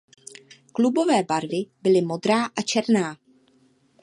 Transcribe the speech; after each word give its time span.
Klubové 0.71 1.23
barvy 1.23 1.65
byly 1.81 2.01
modrá 2.01 2.45
a 2.45 2.61
černá. 2.61 3.17